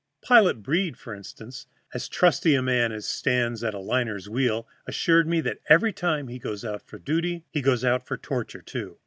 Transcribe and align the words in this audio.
Pilot 0.23 0.63
Breed, 0.63 0.97
for 0.97 1.13
instance, 1.13 1.67
as 1.93 2.09
trusty 2.09 2.55
a 2.55 2.63
man 2.63 2.91
as 2.91 3.05
stands 3.05 3.63
at 3.63 3.75
a 3.75 3.79
liner's 3.79 4.27
wheel, 4.27 4.67
assured 4.87 5.27
me 5.27 5.41
that 5.41 5.59
every 5.69 5.93
time 5.93 6.27
he 6.27 6.39
goes 6.39 6.65
out 6.65 6.81
for 6.81 6.97
duty 6.97 7.45
he 7.51 7.61
goes 7.61 7.85
out 7.85 8.07
for 8.07 8.17
torture, 8.17 8.63
too. 8.63 8.97